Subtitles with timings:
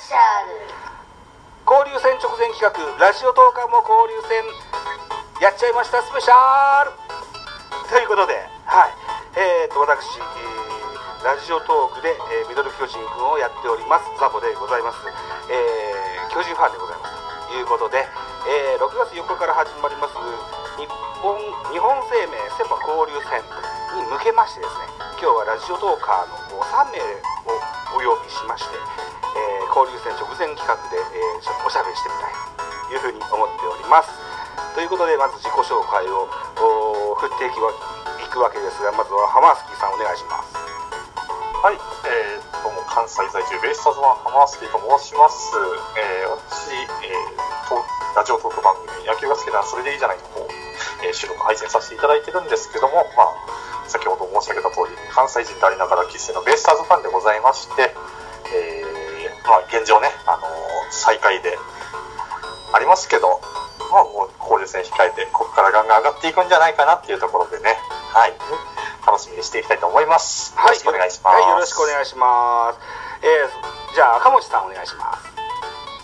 [0.00, 0.16] シャ
[0.48, 0.56] ル
[1.68, 4.40] 交流戦直前企画ラジオトーカーも交流戦
[5.44, 6.96] やっちゃいましたスペシャル。
[7.92, 8.32] ということで
[8.64, 8.96] はい。
[9.36, 14.08] えー、と私、えーラジオトークで、えーミドル巨人くんをやっております。
[14.18, 14.98] ザボでございます、
[15.52, 17.52] えー巨人ファンでございます。
[17.52, 18.00] ということで、
[18.48, 20.16] えー6月4日から始まります
[20.80, 20.88] 日
[21.20, 21.36] 本
[21.68, 23.44] 日本生命セ・パ交流戦
[24.00, 24.88] に向けましてですね
[25.20, 26.98] 今日はラジオトーカーの3名
[27.44, 27.60] を
[27.92, 29.11] お呼びしまして、
[30.62, 32.38] 企画で、えーちょっとおしゃべりしてみたい
[32.86, 34.14] というふうに思っております
[34.74, 36.30] ということでまず自己紹介を
[37.18, 37.74] 振っていきわ
[38.22, 40.54] いくわけですがまずはハマースキーさんお願いします
[41.62, 45.54] はい、えー、どうも関西在住ベイスターズワンハマースキーと申します。
[45.94, 47.78] えー、私、えー、と
[48.18, 50.42] ラジオトーク番組野球が好きならそれでいいじゃないの方、
[51.06, 57.94] えー、収録配信させていただいてるんですけども、まあ、先ほど申し上げた通り、関西人でありながら生粋のベイスターズファンでございまして、
[58.50, 58.81] えー、
[59.44, 61.56] まあ、現状ね、あのー最下位で
[62.74, 63.40] ありますけど、
[63.90, 67.76] まあ、もう交流戦控えて、ここからガンガン上がっていくんじゃないかなっていうところでね、
[68.12, 68.34] はい、
[69.06, 70.54] 楽しみにしていきたいと思います。
[70.56, 71.34] よろしくお願いします。
[71.34, 72.78] はいよろしくお願いします。
[73.24, 75.32] えー、じゃあ赤持さんお願いします。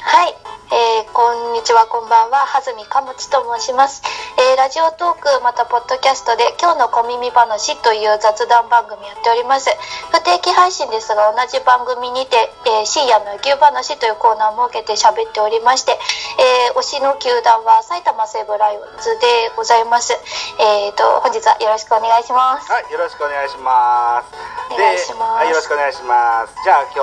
[0.00, 0.34] はい、
[0.72, 4.02] えーこんにちは、こんばんは、はずみかもちと申します。
[4.38, 9.66] えーラジオトーク、またポッドキャストで、今日の小耳話という雑談番組やっております。
[10.14, 15.98] 不定期配信ですが、同じ番組にて、えー深夜の野球話というコーナーを設けて喋っておりまして、
[16.38, 20.14] えー推しの球団は埼玉西武ライオンズでございます。
[20.62, 22.70] えーと、本日はよろしくお願いします。
[22.70, 24.30] はい、よろしくお願いします。
[24.70, 26.54] お願いしますはい、よろしくお願いします。
[26.62, 27.02] じゃあ今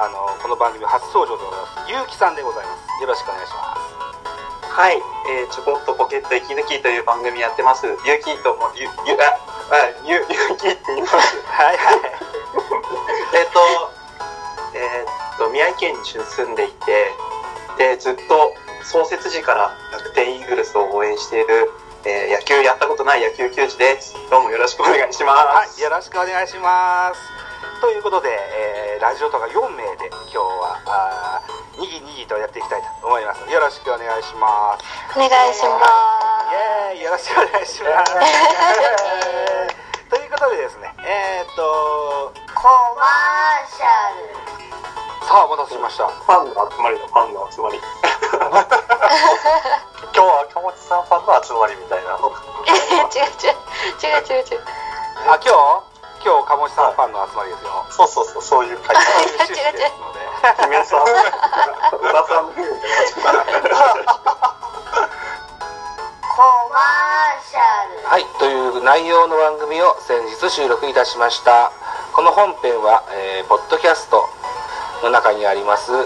[0.00, 1.92] あのこの番組初登場でございます。
[1.92, 3.02] ゆうきさんでございます。
[3.02, 4.01] よろしくお願いします。
[4.72, 4.96] はい、
[5.28, 7.84] えー、ちょこっとポケット息抜きという番組やってます。
[7.84, 9.36] ゆうきとも、ゆ、ゆ、あ、
[9.68, 11.36] あ、ゆ、ゆうきって言います。
[11.44, 12.00] は いはい。
[13.36, 13.60] えっと、
[14.72, 17.12] えーっと、宮城県に住んでいて、
[17.76, 21.70] で、ずっと創設時から楽天イーグルスを応援している、
[22.04, 24.14] えー野球やったことない野球球児です。
[24.30, 25.46] どうもよろしくお願いします。
[25.46, 27.51] はい、よろしくお願いします。
[27.82, 33.42] ということで、えーラジオとか4名で今日はあーにぎにぎとやっていきたいと思います。
[33.50, 34.86] よろしくお願いします。
[35.18, 36.94] お願いします。
[36.94, 38.14] イエーイよろしくお願いします。
[40.06, 46.06] ということでですね、えー、っと、コマーシャルさあお待たせしました。
[46.06, 47.82] ファンの集まりのファンの集まり。
[50.14, 52.14] 今日は赤持さんファンの集まりみたいな。
[52.14, 53.58] 違う違う違う
[53.98, 54.62] 違う違う違う。
[55.26, 55.50] あ、今
[55.90, 55.91] 日？
[56.24, 57.84] 今日、鴨志さんファンの集まりですよ。
[57.90, 59.26] そうそうそう、そういう会そう話。
[59.26, 60.20] いう趣旨ですので。
[60.62, 61.06] 姫さん、小
[61.98, 62.52] 田さん、コ
[66.70, 67.58] マーシャ
[68.02, 71.72] ルはい、という内容の番組を先日収録いたしました。
[72.14, 74.28] この本編は、えーポッドキャスト
[75.02, 75.98] の中にあります、ベ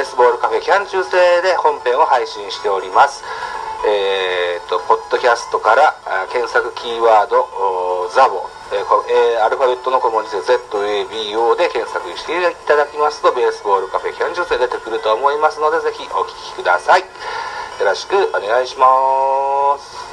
[0.00, 3.24] ースボールカフェキャン中制で本編を配信しております。
[3.86, 7.48] えーと、ポッドキャストからあ検索キーワード、
[8.14, 17.00] ザボ、えーアルファベットの小文字で ZABO で検索していただきますと、ベースボールカフェキャン中制出てくると思いますので、ぜひお聴きください。
[17.00, 17.06] よ
[17.84, 20.07] ろしくお願いします。